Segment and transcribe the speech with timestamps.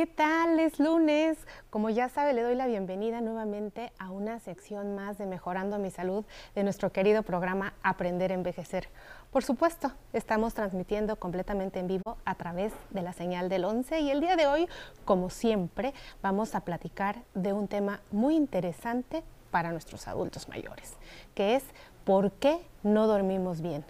[0.00, 0.58] ¿Qué tal?
[0.58, 1.36] Es lunes.
[1.68, 5.90] Como ya sabe, le doy la bienvenida nuevamente a una sección más de Mejorando mi
[5.90, 8.88] Salud de nuestro querido programa Aprender a Envejecer.
[9.30, 14.10] Por supuesto, estamos transmitiendo completamente en vivo a través de la señal del 11 y
[14.10, 14.68] el día de hoy,
[15.04, 20.94] como siempre, vamos a platicar de un tema muy interesante para nuestros adultos mayores,
[21.34, 21.64] que es
[22.04, 23.84] ¿por qué no dormimos bien?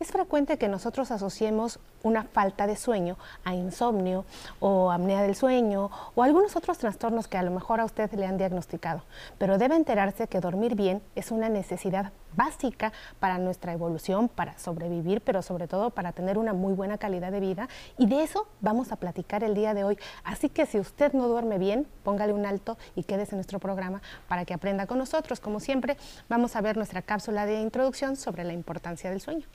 [0.00, 4.24] Es frecuente que nosotros asociemos una falta de sueño a insomnio
[4.60, 8.24] o apnea del sueño o algunos otros trastornos que a lo mejor a usted le
[8.24, 9.02] han diagnosticado,
[9.38, 15.20] pero debe enterarse que dormir bien es una necesidad básica para nuestra evolución, para sobrevivir,
[15.20, 18.92] pero sobre todo para tener una muy buena calidad de vida y de eso vamos
[18.92, 19.98] a platicar el día de hoy.
[20.22, 24.00] Así que si usted no duerme bien, póngale un alto y quédese en nuestro programa
[24.28, 25.40] para que aprenda con nosotros.
[25.40, 25.96] Como siempre,
[26.28, 29.48] vamos a ver nuestra cápsula de introducción sobre la importancia del sueño.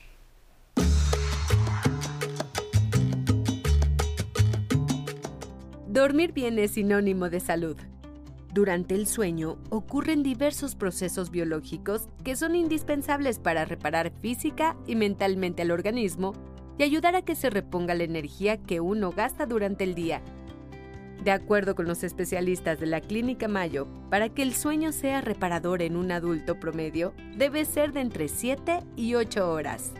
[5.94, 7.76] Dormir bien es sinónimo de salud.
[8.52, 15.62] Durante el sueño ocurren diversos procesos biológicos que son indispensables para reparar física y mentalmente
[15.62, 16.32] al organismo
[16.78, 20.20] y ayudar a que se reponga la energía que uno gasta durante el día.
[21.22, 25.80] De acuerdo con los especialistas de la Clínica Mayo, para que el sueño sea reparador
[25.80, 29.92] en un adulto promedio, debe ser de entre 7 y 8 horas.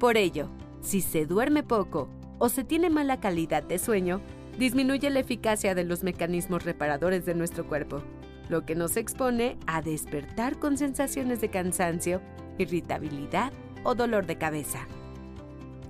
[0.00, 2.08] Por ello, si se duerme poco
[2.40, 4.20] o se tiene mala calidad de sueño,
[4.58, 8.02] disminuye la eficacia de los mecanismos reparadores de nuestro cuerpo,
[8.48, 12.20] lo que nos expone a despertar con sensaciones de cansancio,
[12.58, 13.52] irritabilidad
[13.84, 14.86] o dolor de cabeza.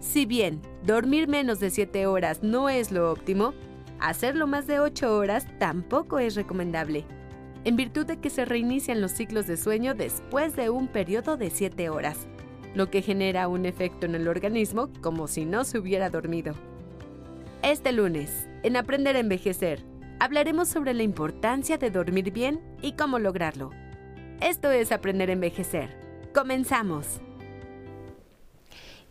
[0.01, 3.55] Si bien dormir menos de 7 horas no es lo óptimo,
[4.01, 7.05] hacerlo más de 8 horas tampoco es recomendable,
[7.65, 11.51] en virtud de que se reinician los ciclos de sueño después de un periodo de
[11.51, 12.28] 7 horas,
[12.75, 16.55] lo que genera un efecto en el organismo como si no se hubiera dormido.
[17.63, 19.85] Este lunes, en Aprender a Envejecer,
[20.21, 23.73] hablaremos sobre la importancia de dormir bien y cómo lograrlo.
[24.41, 25.99] Esto es Aprender a Envejecer.
[26.33, 27.21] Comenzamos.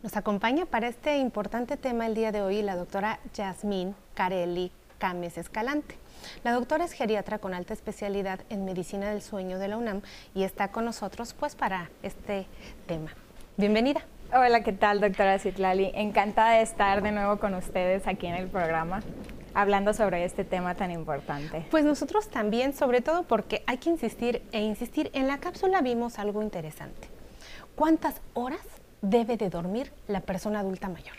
[0.02, 5.36] Nos acompaña para este importante tema el día de hoy la doctora Yasmín Carelli Cames
[5.36, 5.96] Escalante.
[6.42, 10.00] La doctora es geriatra con alta especialidad en medicina del sueño de la UNAM
[10.34, 12.46] y está con nosotros pues para este
[12.86, 13.12] tema.
[13.58, 14.06] Bienvenida.
[14.30, 15.90] Hola, ¿qué tal, doctora Citlali?
[15.94, 19.00] Encantada de estar de nuevo con ustedes aquí en el programa
[19.54, 21.64] hablando sobre este tema tan importante.
[21.70, 25.10] Pues nosotros también, sobre todo porque hay que insistir e insistir.
[25.14, 27.08] En la cápsula vimos algo interesante.
[27.74, 28.60] ¿Cuántas horas
[29.00, 31.16] debe de dormir la persona adulta mayor?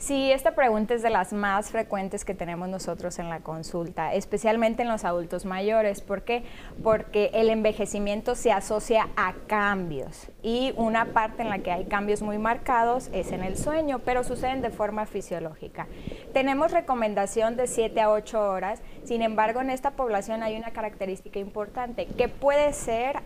[0.00, 4.80] Sí, esta pregunta es de las más frecuentes que tenemos nosotros en la consulta, especialmente
[4.80, 6.00] en los adultos mayores.
[6.00, 6.42] ¿Por qué?
[6.82, 12.22] Porque el envejecimiento se asocia a cambios y una parte en la que hay cambios
[12.22, 15.86] muy marcados es en el sueño, pero suceden de forma fisiológica.
[16.32, 21.38] Tenemos recomendación de 7 a 8 horas, sin embargo en esta población hay una característica
[21.38, 23.20] importante, que puede ser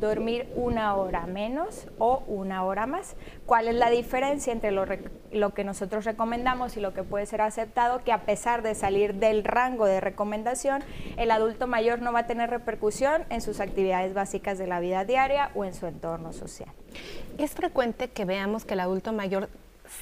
[0.00, 3.16] dormir una hora menos o una hora más.
[3.46, 4.84] ¿Cuál es la diferencia entre lo,
[5.30, 8.02] lo, que nosotros recomendamos y lo que puede ser aceptado?
[8.02, 10.82] Que a pesar de salir del rango de recomendación,
[11.16, 15.04] el adulto mayor no va a tener repercusión en sus actividades básicas de la vida
[15.04, 16.70] diaria o en su entorno social.
[17.38, 19.48] Es frecuente que veamos que el adulto mayor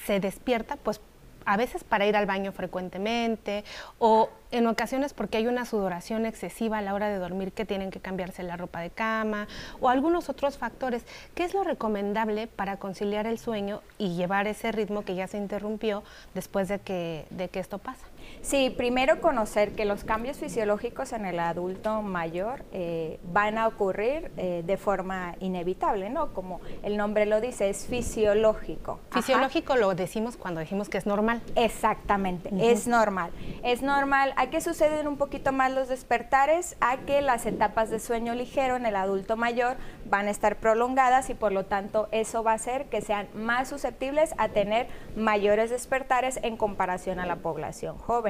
[0.06, 1.00] se despierta pues
[1.48, 3.64] a veces para ir al baño frecuentemente
[3.98, 7.91] o en ocasiones porque hay una sudoración excesiva a la hora de dormir que tienen
[7.91, 9.48] que cambiarse la ropa de cama
[9.81, 11.04] o algunos otros factores.
[11.34, 15.38] ¿Qué es lo recomendable para conciliar el sueño y llevar ese ritmo que ya se
[15.38, 16.03] interrumpió
[16.34, 18.04] después de que, de que esto pasa?
[18.43, 24.31] Sí, primero conocer que los cambios fisiológicos en el adulto mayor eh, van a ocurrir
[24.37, 26.32] eh, de forma inevitable, ¿no?
[26.32, 29.00] Como el nombre lo dice, es fisiológico.
[29.11, 31.43] Fisiológico lo decimos cuando decimos que es normal.
[31.56, 33.31] Exactamente, es normal.
[33.62, 36.76] Es normal ¿A qué suceden un poquito más los despertares?
[36.81, 41.31] A que las etapas de sueño ligero en el adulto mayor van a estar prolongadas
[41.31, 45.70] y por lo tanto eso va a hacer que sean más susceptibles a tener mayores
[45.70, 48.27] despertares en comparación a la población joven.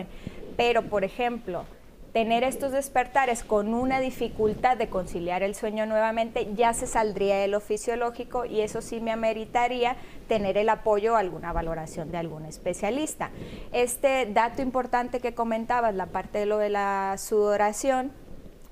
[0.57, 1.65] Pero, por ejemplo,
[2.13, 7.49] tener estos despertares con una dificultad de conciliar el sueño nuevamente, ya se saldría de
[7.49, 9.97] lo fisiológico y eso sí me ameritaría
[10.27, 13.31] tener el apoyo o alguna valoración de algún especialista.
[13.73, 18.13] Este dato importante que comentabas, la parte de lo de la sudoración,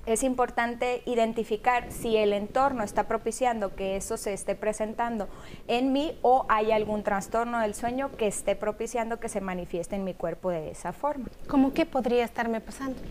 [0.07, 5.27] es importante identificar si el entorno está propiciando que eso se esté presentando
[5.67, 10.05] en mí o hay algún trastorno del sueño que esté propiciando que se manifieste en
[10.05, 11.27] mi cuerpo de esa forma.
[11.47, 13.01] ¿Cómo qué podría estarme pasando?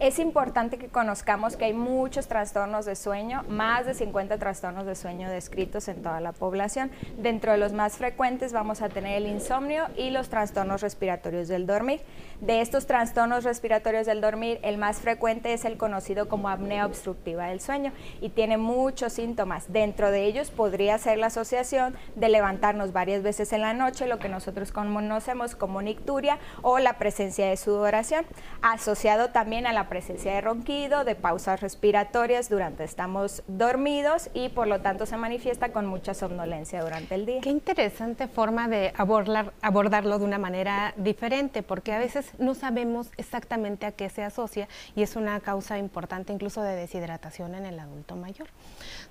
[0.00, 4.94] Es importante que conozcamos que hay muchos trastornos de sueño, más de 50 trastornos de
[4.94, 6.92] sueño descritos en toda la población.
[7.16, 11.66] Dentro de los más frecuentes vamos a tener el insomnio y los trastornos respiratorios del
[11.66, 12.00] dormir.
[12.40, 17.46] De estos trastornos respiratorios del dormir, el más frecuente es el conocido como apnea obstructiva
[17.46, 17.90] del sueño
[18.20, 19.72] y tiene muchos síntomas.
[19.72, 24.20] Dentro de ellos podría ser la asociación de levantarnos varias veces en la noche, lo
[24.20, 28.24] que nosotros conocemos como nicturia o la presencia de sudoración,
[28.62, 34.66] asociado también a la presencia de ronquido, de pausas respiratorias durante estamos dormidos y por
[34.66, 37.40] lo tanto se manifiesta con mucha somnolencia durante el día.
[37.40, 43.10] Qué interesante forma de abordar, abordarlo de una manera diferente, porque a veces no sabemos
[43.16, 47.78] exactamente a qué se asocia y es una causa importante incluso de deshidratación en el
[47.78, 48.48] adulto mayor.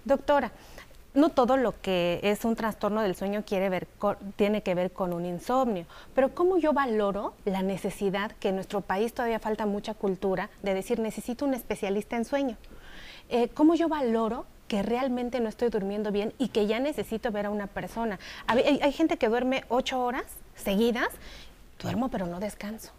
[0.06, 0.52] Doctora,
[1.14, 3.88] no todo lo que es un trastorno del sueño quiere ver
[4.36, 8.82] tiene que ver con un insomnio, pero cómo yo valoro la necesidad que en nuestro
[8.82, 12.58] país todavía falta mucha cultura de decir necesito un especialista en sueño.
[13.30, 17.48] Eh, ¿Cómo yo valoro que realmente no estoy durmiendo bien y que ya necesito ver
[17.48, 18.20] a una persona?
[18.48, 20.26] hay gente que duerme ocho horas
[20.56, 21.10] seguidas,
[21.80, 22.92] duermo pero no descanso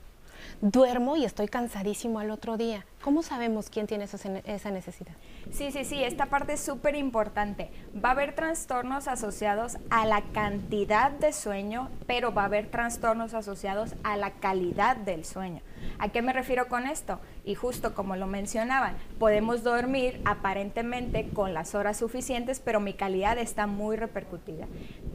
[0.60, 2.84] duermo y estoy cansadísimo al otro día.
[3.02, 5.12] ¿Cómo sabemos quién tiene esa necesidad?
[5.52, 7.70] Sí, sí, sí, esta parte es súper importante.
[8.04, 13.34] Va a haber trastornos asociados a la cantidad de sueño, pero va a haber trastornos
[13.34, 15.62] asociados a la calidad del sueño.
[16.00, 17.20] ¿A qué me refiero con esto?
[17.44, 23.38] Y justo como lo mencionaban, podemos dormir aparentemente con las horas suficientes, pero mi calidad
[23.38, 24.66] está muy repercutida.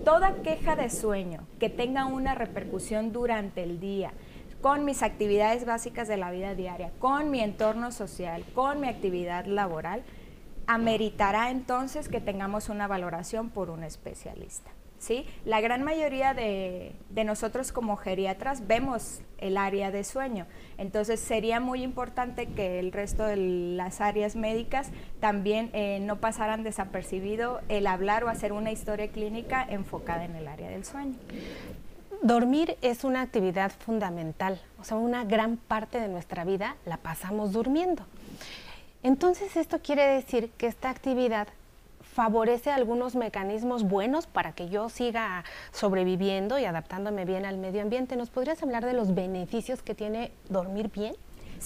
[0.06, 4.14] Toda queja de sueño que tenga una repercusión durante el día,
[4.64, 9.46] con mis actividades básicas de la vida diaria, con mi entorno social, con mi actividad
[9.46, 10.04] laboral,
[10.68, 14.72] ameritará entonces que tengamos una valoración por un especialista.
[15.00, 15.26] ¿sí?
[15.44, 16.96] La gran mayoría de,
[17.26, 23.26] nosotros como geriatras vemos el área de sueño, entonces sería muy importante que el resto
[23.26, 29.10] de las áreas médicas también eh, no pasaran desapercibido el hablar o hacer una historia
[29.10, 31.18] clínica enfocada en el área del sueño.
[32.24, 37.52] Dormir es una actividad fundamental, o sea, una gran parte de nuestra vida la pasamos
[37.52, 38.06] durmiendo.
[39.04, 41.50] Entonces esto quiere decir que esta actividad
[42.02, 45.44] favorece algunos mecanismos buenos para que yo siga
[45.74, 48.16] sobreviviendo y adaptándome bien al medio ambiente.
[48.16, 51.16] ¿Nos podrías hablar de los beneficios que tiene dormir bien?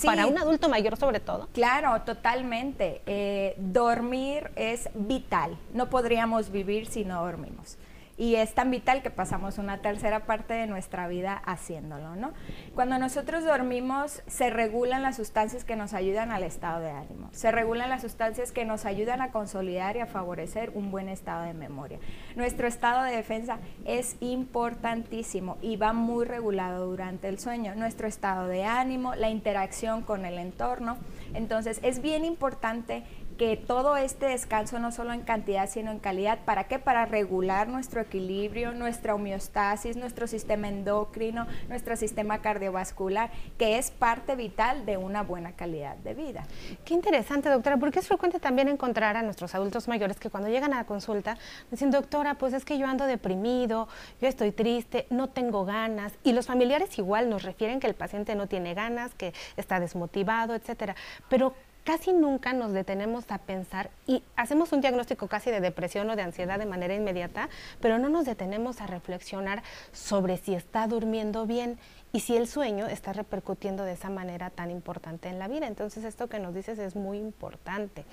[0.03, 1.49] para un adulto mayor sobre todo.
[1.53, 3.01] Claro, totalmente.
[3.05, 5.57] Eh, dormir es vital.
[5.73, 7.77] No podríamos vivir si no dormimos
[8.17, 12.33] y es tan vital que pasamos una tercera parte de nuestra vida haciéndolo, ¿no?
[12.73, 17.51] Cuando nosotros dormimos se regulan las sustancias que nos ayudan al estado de ánimo, se
[17.51, 21.53] regulan las sustancias que nos ayudan a consolidar y a favorecer un buen estado de
[21.53, 21.99] memoria.
[22.35, 28.47] Nuestro estado de defensa es importantísimo y va muy regulado durante el sueño, nuestro estado
[28.47, 30.97] de ánimo, la interacción con el entorno.
[31.33, 33.03] Entonces es bien importante
[33.37, 36.79] que todo este descanso no solo en cantidad sino en calidad, ¿para qué?
[36.79, 44.35] Para regular nuestro equilibrio, nuestra homeostasis, nuestro sistema endocrino, nuestro sistema cardiovascular, que es parte
[44.35, 46.45] vital de una buena calidad de vida.
[46.83, 50.73] Qué interesante, doctora, porque es frecuente también encontrar a nuestros adultos mayores que cuando llegan
[50.73, 51.37] a la consulta
[51.69, 53.87] dicen, doctora, pues es que yo ando deprimido,
[54.19, 58.35] yo estoy triste, no tengo ganas, y los familiares igual nos refieren que el paciente
[58.35, 60.95] no tiene ganas, que está desmotivado, etcétera.
[61.29, 61.53] Pero
[61.87, 66.21] casi nunca nos detenemos a pensar y hacemos un diagnóstico casi de depresión o de
[66.21, 67.47] ansiedad de manera inmediata,
[67.79, 69.63] pero no nos detenemos a reflexionar
[69.93, 71.79] sobre si está durmiendo bien
[72.13, 75.67] y si el sueño está repercutiendo de esa manera tan importante en la vida.
[75.67, 78.05] Entonces esto que nos dices es muy importante.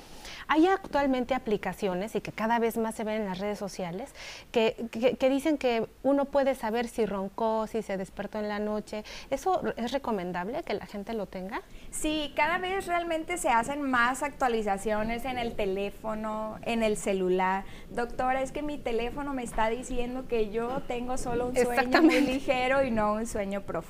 [0.48, 4.12] Hay actualmente aplicaciones y que cada vez más se ven en las redes sociales
[4.50, 9.04] que, que, dicen que uno puede saber si roncó, si se despertó en la noche.
[9.30, 11.62] ¿Eso es recomendable que la gente lo tenga?
[11.90, 17.64] Sí, cada vez realmente se hacen más actualizaciones en el teléfono, en el celular.
[17.90, 22.20] Doctora, es que mi teléfono me está diciendo que yo tengo solo un sueño muy
[22.20, 23.83] ligero y no un sueño profundo.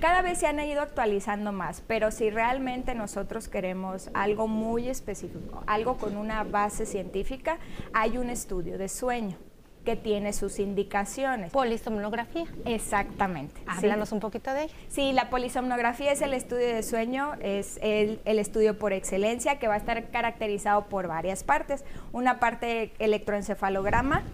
[0.00, 5.62] Cada vez se han ido actualizando más, pero si realmente nosotros queremos algo muy específico,
[5.66, 7.58] algo con una base científica,
[7.92, 9.36] hay un estudio de sueño
[9.84, 11.52] que tiene sus indicaciones.
[11.52, 12.46] Polisomnografía.
[12.64, 13.60] Exactamente.
[13.66, 14.74] Háblanos un poquito de ella.
[14.88, 19.68] Sí, la polisomnografía es el estudio de sueño, es el, el, estudio por excelencia que
[19.68, 21.84] va a estar caracterizado por varias partes.
[22.12, 24.24] Una parte electroencefalograma,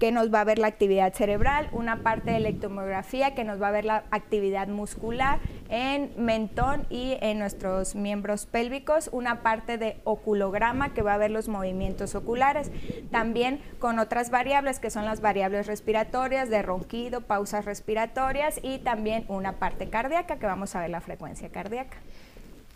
[0.00, 3.68] que nos va a ver la actividad cerebral, una parte de electromografía que nos va
[3.68, 10.00] a ver la actividad muscular en mentón y en nuestros miembros pélvicos, una parte de
[10.04, 12.72] oculograma que va a ver los movimientos oculares,
[13.10, 19.26] también con otras variables que son las variables respiratorias de ronquido, pausas respiratorias y también
[19.28, 21.98] una parte cardíaca que vamos a ver la frecuencia cardíaca.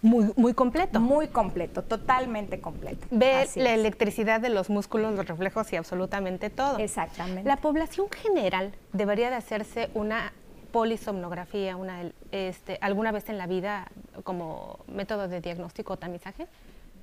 [0.04, 1.00] Muy, muy completo.
[1.00, 3.06] Muy completo, totalmente completo.
[3.10, 6.78] Ve la electricidad de los músculos, los reflejos y absolutamente todo.
[6.78, 7.48] Exactamente.
[7.48, 10.34] La población general debería de hacerse una
[10.72, 13.90] polisomnografía una, este, alguna vez en la vida
[14.24, 16.48] como método de diagnóstico o tamizaje.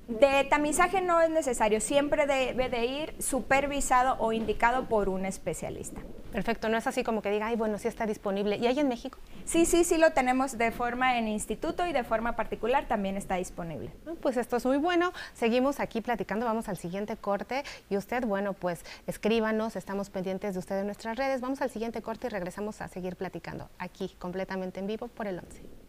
[0.08, 6.00] De tamizaje no es necesario, siempre debe de ir supervisado o indicado por un especialista.
[6.32, 8.56] Perfecto, no es así como que diga, ay, bueno, sí está disponible.
[8.56, 9.18] ¿Y hay en México?
[9.44, 13.36] Sí, sí, sí lo tenemos de forma en instituto y de forma particular también está
[13.36, 13.90] disponible.
[14.20, 15.12] Pues esto es muy bueno.
[15.34, 20.58] Seguimos aquí platicando, vamos al siguiente corte y usted, bueno, pues escríbanos, estamos pendientes de
[20.58, 21.40] usted en nuestras redes.
[21.40, 25.38] Vamos al siguiente corte y regresamos a seguir platicando aquí completamente en vivo por el
[25.38, 25.81] 11.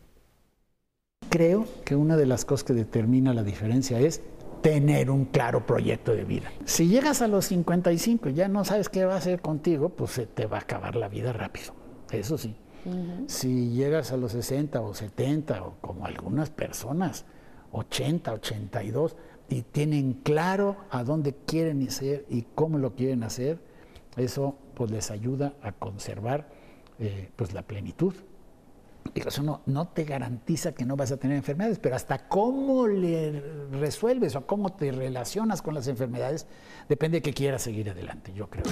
[1.34, 4.22] Creo que una de las cosas que determina la diferencia es
[4.62, 6.52] tener un claro proyecto de vida.
[6.66, 10.12] Si llegas a los 55 y ya no sabes qué va a hacer contigo, pues
[10.12, 11.74] se te va a acabar la vida rápido.
[12.12, 12.56] Eso sí.
[13.26, 17.26] Si llegas a los 60 o 70 o como algunas personas,
[17.72, 19.16] 80, 82,
[19.50, 23.58] y tienen claro a dónde quieren ir y cómo lo quieren hacer,
[24.18, 26.48] eso pues les ayuda a conservar
[27.00, 28.14] eh, pues la plenitud
[29.14, 32.88] Digo, eso no, no, te garantiza que no vas a tener enfermedades, pero hasta cómo
[32.88, 33.42] le
[33.72, 36.48] resuelves o cómo te relacionas con las enfermedades
[36.90, 38.64] depende de que quieras seguir adelante, yo creo.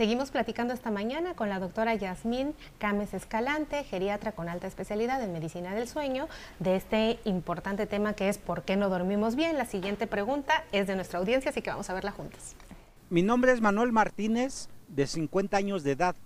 [0.00, 5.30] Seguimos platicando esta mañana con la doctora Yasmín Cames Escalante, geriatra con alta especialidad en
[5.30, 6.26] medicina del sueño,
[6.58, 9.58] de este importante tema que es ¿por qué no dormimos bien?
[9.58, 12.56] La siguiente pregunta es de nuestra audiencia, así que vamos a verla juntas.
[13.10, 16.16] Mi nombre es Manuel Martínez, de 50 años de edad.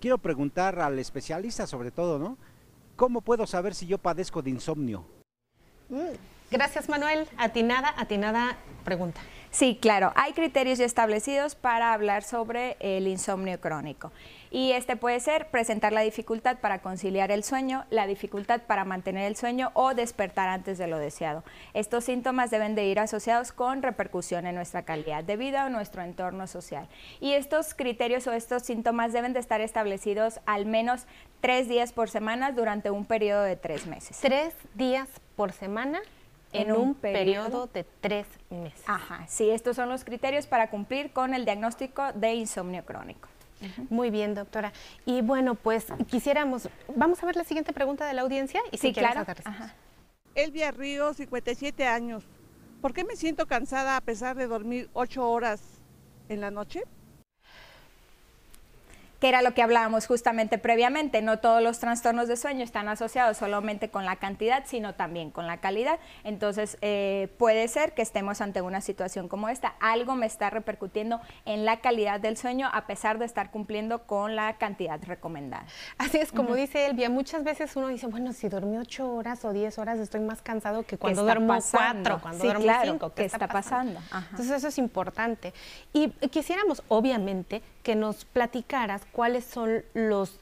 [0.00, 2.38] Quiero preguntar al especialista sobre todo, ¿no?
[2.94, 5.04] ¿Cómo puedo saber si yo padezco de insomnio?
[5.88, 6.14] Mm,
[6.50, 7.28] gracias Manuel.
[7.36, 9.20] Atinada, atinada pregunta.
[9.50, 10.12] Sí, claro.
[10.14, 14.12] Hay criterios ya establecidos para hablar sobre el insomnio crónico.
[14.52, 19.24] Y este puede ser presentar la dificultad para conciliar el sueño, la dificultad para mantener
[19.24, 21.42] el sueño o despertar antes de lo deseado.
[21.74, 26.02] Estos síntomas deben de ir asociados con repercusión en nuestra calidad de vida o nuestro
[26.02, 26.88] entorno social.
[27.20, 31.06] Y estos criterios o estos síntomas deben de estar establecidos al menos
[31.40, 34.18] tres días por semana durante un periodo de tres meses.
[34.20, 36.00] ¿Tres días por semana?
[36.52, 38.82] En, un, periodo, de tres meses.
[38.86, 43.28] Ajá, sí, estos son los criterios para cumplir con el diagnóstico de insomnio crónico.
[43.90, 44.72] Muy bien, doctora.
[45.04, 48.88] Y bueno, pues quisiéramos, vamos a ver la siguiente pregunta de la audiencia y si
[48.88, 49.24] sí, claro.
[50.34, 52.24] Elvia Río, 57 años.
[52.80, 55.60] ¿Por qué me siento cansada a pesar de dormir ocho horas
[56.28, 56.84] en la noche?
[59.20, 61.22] Que era lo que hablábamos justamente previamente.
[61.22, 65.46] No todos los trastornos de sueño están asociados solamente con la cantidad, sino también con
[65.46, 65.98] la calidad.
[66.24, 69.74] Entonces, eh, puede ser que estemos ante una situación como esta.
[69.80, 74.36] Algo me está repercutiendo en la calidad del sueño a pesar de estar cumpliendo con
[74.36, 75.66] la cantidad recomendada.
[75.98, 79.52] Así es, como dice Elvia, muchas veces uno dice, bueno, si dormí ocho horas o
[79.52, 83.12] diez horas, estoy más cansado que cuando duermo cuatro, cuando duermo cinco.
[83.14, 84.00] ¿Qué, está, pasando?
[84.30, 85.52] Entonces, eso es importante.
[85.92, 90.40] Y quisiéramos, obviamente, que nos platicaras cuáles son los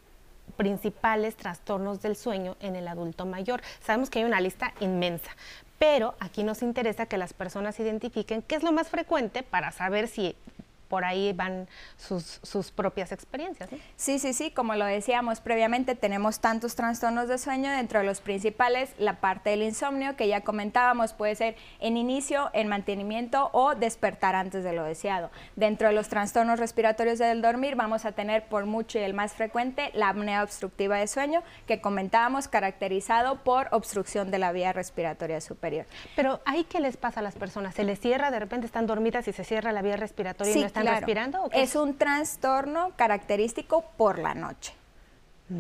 [0.57, 3.63] principales trastornos del sueño en el adulto mayor.
[3.81, 5.31] Sabemos que hay una lista inmensa,
[5.79, 10.09] pero aquí nos interesa que las personas identifiquen qué es lo más frecuente para saber
[10.09, 10.35] si
[10.89, 13.69] por ahí van sus, sus propias experiencias.
[13.97, 18.21] Sí, sí, sí, como lo decíamos previamente, tenemos tantos trastornos de sueño, dentro de los
[18.21, 23.75] principales, la parte del insomnio, que ya comentábamos, puede ser en inicio, en mantenimiento o
[23.75, 25.31] despertar antes de lo deseado.
[25.57, 29.33] Dentro de los trastornos respiratorios del dormir, vamos a tener por mucho y el más
[29.33, 35.41] frecuente la apnea obstructiva de sueño, que comentábamos, caracterizado por obstrucción de la vía respiratoria
[35.41, 35.87] superior.
[36.17, 37.75] Pero ¿ahí qué les pasa a las personas?
[37.75, 40.67] ¿Se les cierra, de repente están dormidas y se cierra la vía respiratoria y no
[40.67, 41.49] están respirando?
[41.53, 44.78] Es un trastorno característico por la noche.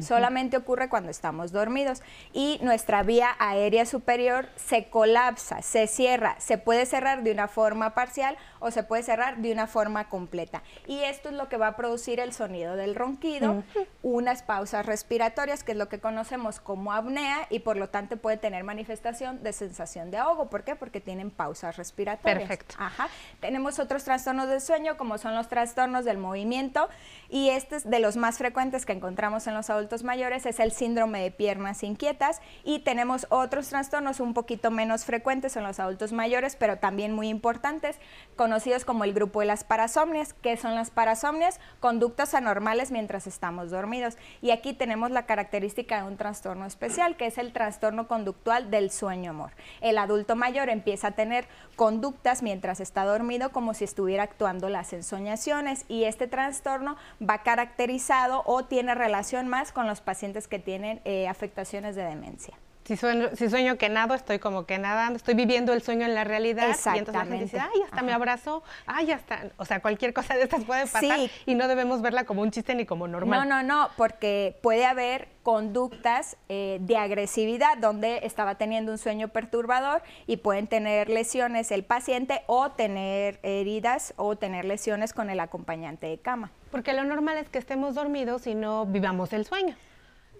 [0.00, 2.02] Solamente ocurre cuando estamos dormidos
[2.32, 7.94] y nuestra vía aérea superior se colapsa, se cierra, se puede cerrar de una forma
[7.94, 10.62] parcial o se puede cerrar de una forma completa.
[10.86, 13.64] Y esto es lo que va a producir el sonido del ronquido,
[14.02, 18.36] unas pausas respiratorias, que es lo que conocemos como apnea y por lo tanto puede
[18.36, 20.50] tener manifestación de sensación de ahogo.
[20.50, 20.76] ¿Por qué?
[20.76, 22.40] Porque tienen pausas respiratorias.
[22.40, 22.74] Perfecto.
[22.78, 23.08] Ajá.
[23.40, 26.88] Tenemos otros trastornos del sueño como son los trastornos del movimiento
[27.28, 30.72] y este es de los más frecuentes que encontramos en los adultos mayores es el
[30.72, 36.12] síndrome de piernas inquietas y tenemos otros trastornos un poquito menos frecuentes en los adultos
[36.12, 37.98] mayores, pero también muy importantes,
[38.36, 40.34] conocidos como el grupo de las parasomnias.
[40.34, 41.60] ¿Qué son las parasomnias?
[41.80, 44.18] Conductas anormales mientras estamos dormidos.
[44.42, 48.90] Y aquí tenemos la característica de un trastorno especial, que es el trastorno conductual del
[48.90, 49.52] sueño amor.
[49.80, 54.92] El adulto mayor empieza a tener conductas mientras está dormido como si estuviera actuando las
[54.92, 61.00] ensoñaciones y este trastorno va caracterizado o tiene relación más con los pacientes que tienen
[61.04, 62.58] eh, afectaciones de demencia.
[62.88, 66.14] Si sueño, si sueño que nado, estoy como que nadando, estoy viviendo el sueño en
[66.14, 66.68] la realidad.
[66.68, 70.32] Y entonces la gente dice, ay, hasta me abrazó, ay, hasta, o sea, cualquier cosa
[70.32, 73.46] de estas puede pasar y no debemos verla como un chiste ni como normal.
[73.46, 79.28] No, no, no, porque puede haber conductas eh, de agresividad donde estaba teniendo un sueño
[79.28, 85.40] perturbador y pueden tener lesiones el paciente o tener heridas o tener lesiones con el
[85.40, 86.52] acompañante de cama.
[86.70, 89.76] Porque lo normal es que estemos dormidos y no vivamos el sueño,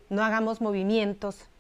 [0.09, 1.51] no hagamos movimientos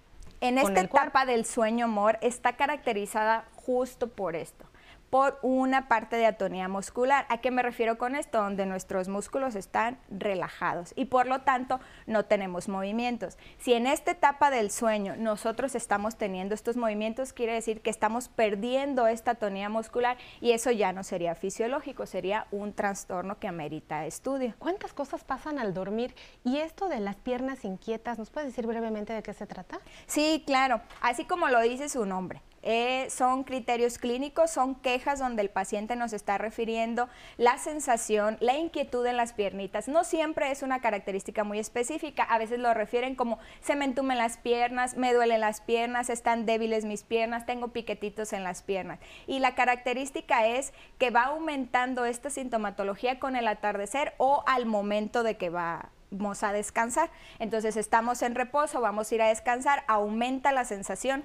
[0.41, 4.68] en esta etapa del sueño amor está caracterizada justo por esto
[5.11, 7.27] por una parte de atonía muscular.
[7.29, 8.43] ¿A qué me refiero con esto?
[8.43, 13.39] Donde nuestros músculos están relajados y por lo tanto no tenemos movimientos.
[13.59, 18.29] Si en esta etapa del sueño nosotros estamos teniendo estos movimientos, quiere decir que estamos
[18.29, 24.07] perdiendo esta atonía muscular y eso ya no sería fisiológico, sería un trastorno que amerita
[24.07, 24.55] estudio.
[24.59, 26.15] ¿Cuántas cosas pasan al dormir?
[26.45, 29.79] Y esto de las piernas inquietas, ¿nos puede decir brevemente de qué se trata?
[30.07, 30.81] Sí, claro.
[31.01, 32.43] Así como lo dice su nombre.
[32.63, 38.57] Eh, son criterios clínicos, son quejas donde el paciente nos está refiriendo la sensación, la
[38.57, 39.89] inquietud en las piernitas.
[39.89, 44.19] No siempre es una característica muy específica, a veces lo refieren como se me entumen
[44.19, 48.99] las piernas, me duelen las piernas, están débiles mis piernas, tengo piquetitos en las piernas.
[49.27, 55.23] Y la característica es que va aumentando esta sintomatología con el atardecer o al momento
[55.23, 57.11] de que vamos a descansar.
[57.39, 61.25] Entonces estamos en reposo, vamos a ir a descansar, aumenta la sensación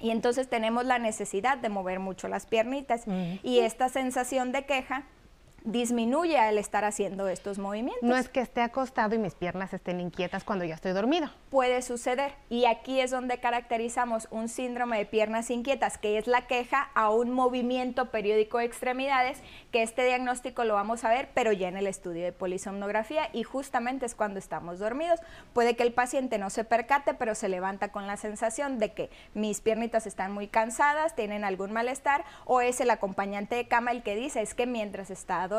[0.00, 3.04] y entonces tenemos la necesidad de mover mucho las piernitas.
[3.42, 5.04] Y esta sensación de queja
[5.66, 8.02] disminuye al estar haciendo estos movimientos.
[8.08, 11.28] No es que esté acostado y mis piernas estén inquietas cuando ya estoy dormido.
[11.50, 12.32] Puede suceder.
[12.48, 17.10] Y aquí es donde caracterizamos un síndrome de piernas inquietas, que es la queja a
[17.10, 19.40] un movimiento periódico de extremidades,
[19.72, 23.42] que este diagnóstico lo vamos a ver, pero ya en el estudio de polisomnografía y
[23.42, 25.18] justamente es cuando estamos dormidos.
[25.52, 29.10] Puede que el paciente no se percate, pero se levanta con la sensación de que
[29.34, 34.04] mis piernitas están muy cansadas, tienen algún malestar, o es el acompañante de cama el
[34.04, 35.55] que dice, es que mientras está dormido,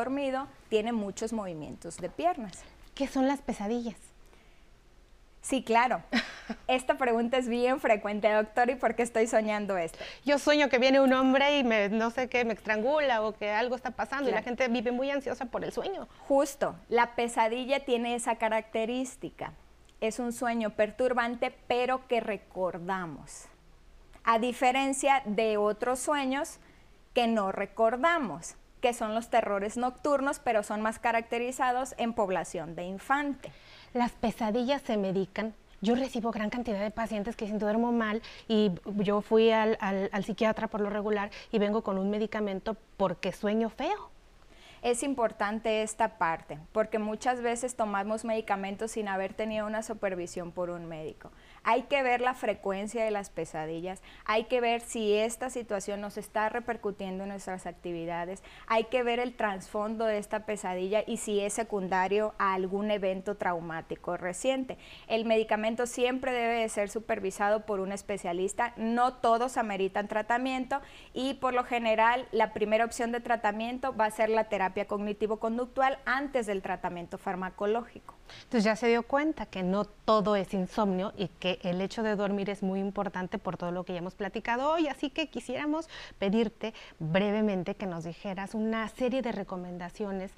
[0.70, 2.64] tiene muchos movimientos de piernas.
[2.94, 3.98] ¿Qué son las pesadillas?
[5.42, 6.04] Sí, claro.
[6.68, 9.98] Esta pregunta es bien frecuente, doctor, ¿y por qué estoy soñando esto?
[10.26, 13.50] Yo sueño que viene un hombre y me, no sé qué, me estrangula o que
[13.50, 16.08] algo está pasando y la gente vive muy ansiosa por el sueño.
[16.28, 19.54] Justo, la pesadilla tiene esa característica.
[20.00, 23.46] Es un sueño perturbante, pero que recordamos.
[24.24, 26.60] A diferencia de otros sueños
[27.14, 32.84] que no recordamos que son los terrores nocturnos, pero son más caracterizados en población de
[32.84, 33.52] infante.
[33.94, 35.54] Las pesadillas se medican.
[35.82, 40.24] Yo recibo gran cantidad de pacientes que dicen duermo mal y yo fui al, al
[40.24, 44.10] psiquiatra por lo regular y vengo con un medicamento porque sueño feo.
[44.82, 50.70] Es importante esta parte, porque muchas veces tomamos medicamentos sin haber tenido una supervisión por
[50.70, 51.32] un médico.
[51.70, 56.18] Hay que ver la frecuencia de las pesadillas, hay que ver si esta situación nos
[56.18, 61.42] está repercutiendo en nuestras actividades, hay que ver el trasfondo de esta pesadilla y si
[61.42, 64.78] es secundario a algún evento traumático reciente.
[65.08, 70.80] El medicamento siempre debe de ser supervisado por un especialista, no todos ameritan tratamiento
[71.14, 76.00] y por lo general la primera opción de tratamiento va a ser la terapia cognitivo-conductual
[76.06, 78.16] antes del tratamiento farmacológico.
[78.44, 82.16] Entonces ya se dio cuenta que no todo es insomnio y que el hecho de
[82.16, 85.90] dormir es muy importante por todo lo que ya hemos platicado hoy, así que quisiéramos
[86.20, 90.32] pedirte brevemente que nos dijeras una serie de recomendaciones,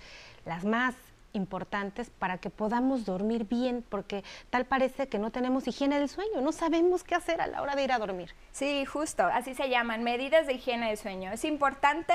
[0.45, 0.95] las más
[1.33, 6.41] importantes para que podamos dormir bien, porque tal parece que no tenemos higiene del sueño,
[6.41, 8.33] no sabemos qué hacer a la hora de ir a dormir.
[8.51, 11.31] Sí, justo, así se llaman, medidas de higiene del sueño.
[11.31, 12.13] Es importante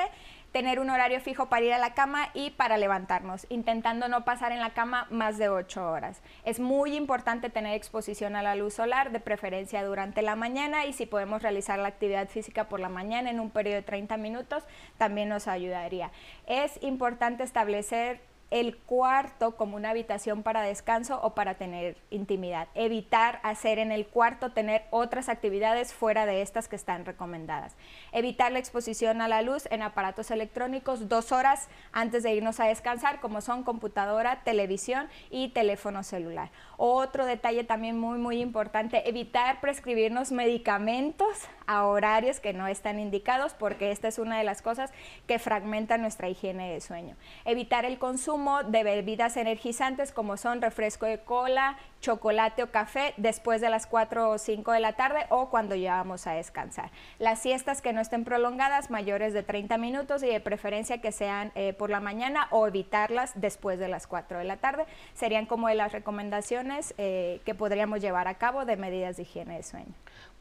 [0.54, 4.52] tener un horario fijo para ir a la cama y para levantarnos, intentando no pasar
[4.52, 6.22] en la cama más de ocho horas.
[6.44, 10.92] Es muy importante tener exposición a la luz solar, de preferencia durante la mañana y
[10.92, 14.62] si podemos realizar la actividad física por la mañana en un periodo de 30 minutos,
[14.96, 16.12] también nos ayudaría.
[16.46, 18.20] Es importante establecer
[18.54, 22.68] el cuarto como una habitación para descanso o para tener intimidad.
[22.76, 27.74] Evitar hacer en el cuarto, tener otras actividades fuera de estas que están recomendadas.
[28.12, 32.66] Evitar la exposición a la luz en aparatos electrónicos dos horas antes de irnos a
[32.66, 36.52] descansar, como son computadora, televisión y teléfono celular.
[36.76, 43.54] Otro detalle también muy, muy importante, evitar prescribirnos medicamentos a horarios que no están indicados,
[43.54, 44.92] porque esta es una de las cosas
[45.26, 47.16] que fragmenta nuestra higiene de sueño.
[47.44, 53.62] Evitar el consumo de bebidas energizantes como son refresco de cola, chocolate o café después
[53.62, 56.90] de las 4 o 5 de la tarde o cuando llevamos a descansar.
[57.18, 61.50] Las siestas que no estén prolongadas, mayores de 30 minutos y de preferencia que sean
[61.54, 65.68] eh, por la mañana o evitarlas después de las 4 de la tarde, serían como
[65.68, 69.94] de las recomendaciones eh, que podríamos llevar a cabo de medidas de higiene de sueño.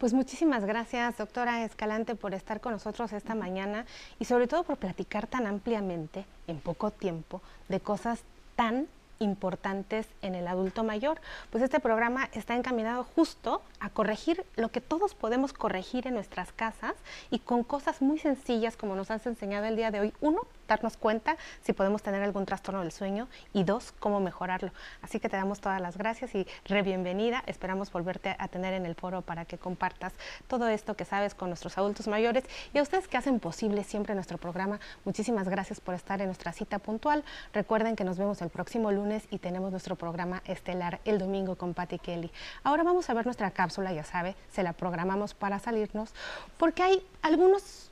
[0.04, 3.86] Pues muchísimas gracias, doctora Escalante, por estar con nosotros esta mañana
[4.20, 8.20] y sobre todo por platicar tan ampliamente, en poco tiempo, de cosas
[8.58, 8.90] tan
[9.20, 11.22] importantes en el adulto mayor.
[11.52, 16.52] Pues este programa está encaminado justo a corregir lo que todos podemos corregir en nuestras
[16.52, 16.96] casas
[17.32, 20.14] y con cosas muy sencillas como nos has enseñado el día de hoy.
[20.20, 24.72] Uno, darnos cuenta si podemos tener algún trastorno del sueño y dos, cómo mejorarlo.
[25.02, 27.44] Así que te damos todas las gracias y re bienvenida.
[27.48, 30.14] Esperamos volverte a tener en el foro para que compartas
[30.48, 34.16] todo esto que sabes con nuestros adultos mayores y a ustedes que hacen posible siempre
[34.16, 34.80] nuestro programa.
[35.06, 37.24] Muchísimas gracias por estar en nuestra cita puntual.
[37.54, 41.74] Recuerden que nos vemos el próximo lunes y tenemos nuestro programa estelar el domingo con
[41.74, 42.32] Patty Kelly.
[42.64, 46.14] Ahora vamos a ver nuestra cápsula, ya sabe, se la programamos para salirnos
[46.58, 47.92] porque hay algunos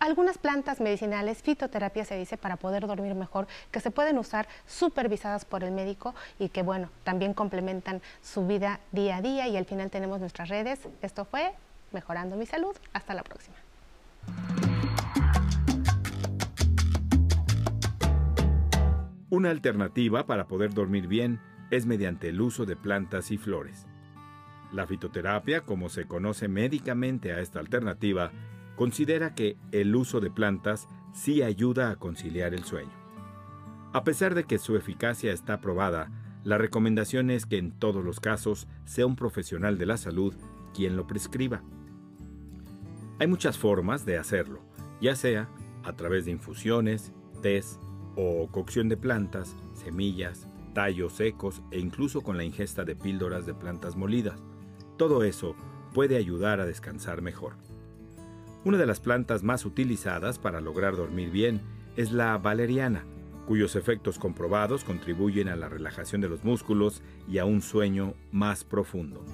[0.00, 5.44] algunas plantas medicinales, fitoterapia se dice, para poder dormir mejor, que se pueden usar supervisadas
[5.44, 9.46] por el médico y que, bueno, también complementan su vida día a día.
[9.46, 10.80] Y al final tenemos nuestras redes.
[11.02, 11.52] Esto fue
[11.92, 12.74] Mejorando mi Salud.
[12.92, 13.56] Hasta la próxima.
[19.28, 23.86] Una alternativa para poder dormir bien es mediante el uso de plantas y flores.
[24.72, 28.32] La fitoterapia, como se conoce médicamente a esta alternativa,
[28.80, 32.88] considera que el uso de plantas sí ayuda a conciliar el sueño.
[33.92, 36.10] A pesar de que su eficacia está probada,
[36.44, 40.32] la recomendación es que en todos los casos sea un profesional de la salud
[40.72, 41.62] quien lo prescriba.
[43.18, 44.62] Hay muchas formas de hacerlo,
[44.98, 45.50] ya sea
[45.84, 47.12] a través de infusiones,
[47.42, 47.78] tés
[48.16, 53.52] o cocción de plantas, semillas, tallos secos e incluso con la ingesta de píldoras de
[53.52, 54.40] plantas molidas.
[54.96, 55.54] Todo eso
[55.92, 57.56] puede ayudar a descansar mejor.
[58.62, 61.62] Una de las plantas más utilizadas para lograr dormir bien
[61.96, 63.06] es la valeriana,
[63.46, 68.64] cuyos efectos comprobados contribuyen a la relajación de los músculos y a un sueño más
[68.64, 69.24] profundo.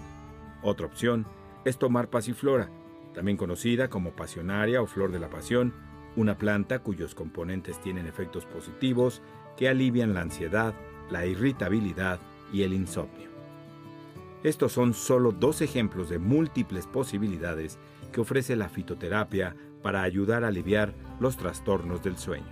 [0.62, 1.26] Otra opción
[1.64, 2.70] es tomar pasiflora,
[3.14, 5.74] también conocida como pasionaria o flor de la pasión,
[6.14, 9.22] una planta cuyos componentes tienen efectos positivos
[9.56, 10.72] que alivian la ansiedad,
[11.10, 12.20] la irritabilidad
[12.52, 13.26] y el insomnio.
[14.44, 17.78] Estos son solo dos ejemplos de múltiples posibilidades
[18.16, 22.48] que ofrece la fitoterapia para ayudar a aliviar los trastornos del sueño.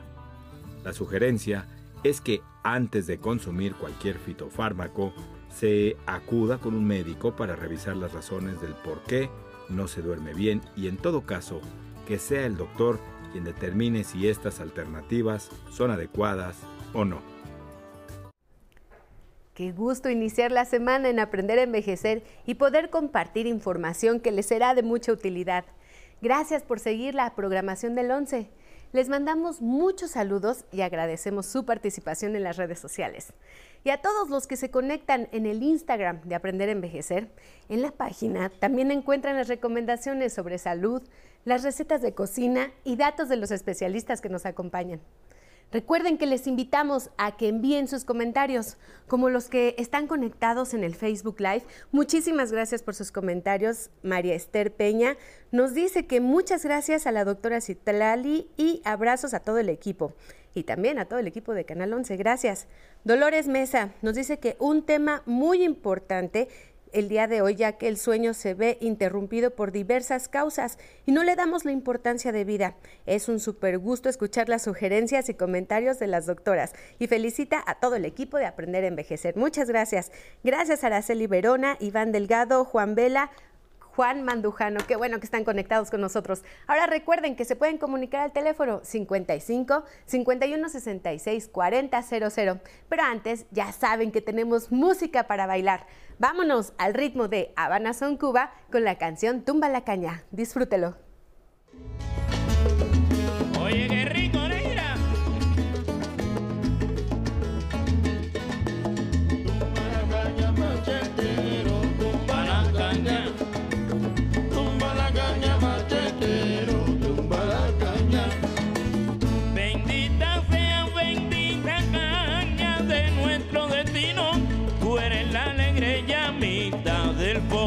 [0.85, 1.67] La sugerencia
[2.03, 5.15] es que antes de consumir cualquier fitofármaco,
[5.49, 9.31] se acuda con un médico para revisar las razones del por qué
[9.71, 11.63] no se duerme bien y en todo caso
[12.07, 13.01] que sea el doctor
[13.33, 16.59] quien determine si estas alternativas son adecuadas
[16.93, 17.34] o no.
[19.55, 24.47] Qué gusto iniciar la semana en aprender a envejecer y poder compartir información que les
[24.47, 25.65] será de mucha utilidad.
[26.21, 28.51] Gracias por seguir la programación del 11.
[28.93, 33.33] Les mandamos muchos saludos y agradecemos su participación en las redes sociales.
[33.85, 37.31] Y a todos los que se conectan en el Instagram de Aprender a Envejecer,
[37.69, 41.01] en la página también encuentran las recomendaciones sobre salud,
[41.45, 45.01] las recetas de cocina y datos de los especialistas que nos acompañan.
[45.73, 48.77] Recuerden que les invitamos a que envíen sus comentarios,
[49.09, 51.65] como los que están conectados en el Facebook Live.
[51.91, 53.91] Muchísimas gracias por sus comentarios.
[54.03, 55.17] María Esther Peña
[55.51, 60.15] nos dice que muchas gracias a la doctora Citlali y abrazos a todo el equipo.
[60.55, 62.17] Y también a todo el equipo de Canal 11.
[62.17, 62.69] Gracias.
[63.03, 66.49] Dolores Mesa nos dice que un tema muy importante
[66.95, 71.13] el día de hoy, ya que el sueño se ve interrumpido por diversas causas y
[71.13, 72.77] no le damos la importancia de vida.
[73.05, 77.81] Es un súper gusto escuchar las sugerencias y comentarios de las doctoras y felicita a
[77.81, 79.37] todo el equipo de Aprender a Envejecer.
[79.37, 80.13] Muchas gracias.
[80.43, 83.31] Gracias Araceli Verona, Iván Delgado, Juan Vela,
[83.95, 84.81] Juan Mandujano.
[84.87, 86.43] Qué bueno que están conectados con nosotros.
[86.67, 92.61] Ahora recuerden que se pueden comunicar al teléfono 55 51 66 40 00.
[92.89, 95.87] Pero antes ya saben que tenemos música para bailar.
[96.19, 100.25] Vámonos al ritmo de Habana Son Cuba con la canción Tumba la caña.
[100.31, 100.97] Disfrútelo.
[103.61, 104.95] Oye, qué rico, negra.
[109.45, 111.14] Tumba la caña.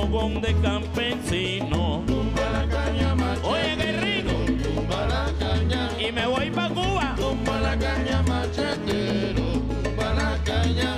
[0.07, 2.01] De campesino.
[2.07, 3.49] Tumba la caña machetero.
[3.49, 4.31] Oye, qué rico.
[4.63, 5.89] Tumba la caña.
[5.99, 7.13] Y me voy pa' Cuba.
[7.17, 9.43] Tumba la caña machetero.
[9.83, 10.95] Tumba la caña.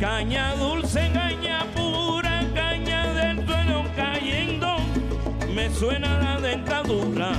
[0.00, 4.76] Caña dulce, caña pura, caña del suelo cayendo.
[5.54, 7.32] Me suena la dentadura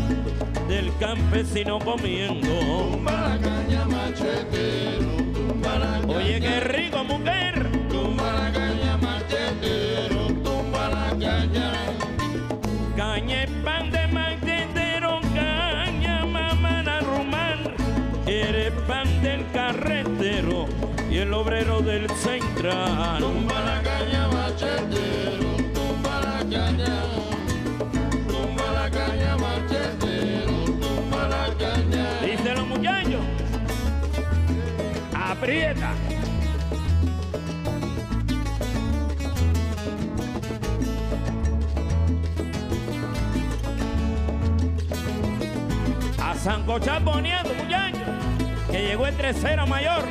[0.68, 2.48] del campesino comiendo.
[2.92, 5.10] Tumba la caña machetero.
[5.34, 6.18] Tumba la caña.
[6.18, 7.85] Oye, qué rico, mujer.
[12.96, 13.46] Caña.
[13.64, 17.60] Pan de machetero, caña mamá rumán.
[18.28, 20.68] Eres pan del carretero
[21.10, 23.20] y el obrero del central.
[23.20, 25.50] Tumba la caña machetero.
[25.74, 27.04] Tumba la caña.
[28.28, 30.54] Tumba la caña machetero.
[30.82, 32.22] Tumba la caña.
[32.22, 33.22] Dice los muchachos.
[35.14, 35.94] Aprieta.
[46.46, 48.02] Sancochar poniendo, muchachos.
[48.70, 50.06] Que llegó el tercero mayor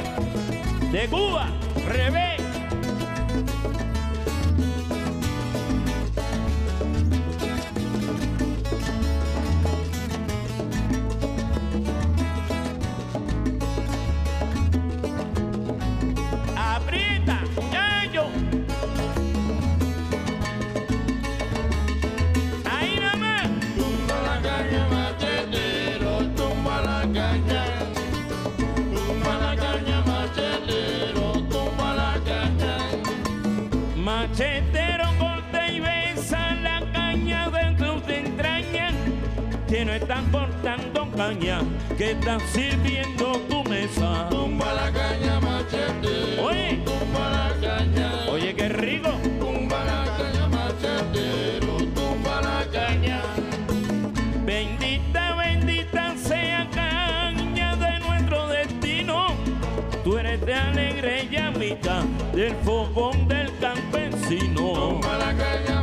[0.90, 1.47] de Cuba,
[1.87, 2.34] revés.
[34.27, 38.95] Machetero corta y besa la caña de tus entrañas
[39.69, 41.61] que no están cortando caña,
[41.99, 44.27] que están sirviendo tu mesa.
[44.31, 46.43] Tumba la caña machetero.
[46.43, 48.13] Oye, Tumba la caña.
[48.31, 49.11] oye, qué rico.
[49.39, 51.77] Tumba la caña machetero.
[51.95, 53.21] Tumba la caña.
[54.47, 59.27] Bendita, bendita sea caña de nuestro destino.
[60.03, 63.34] Tú eres de alegre llamita del fogón del
[64.29, 65.74] vecino.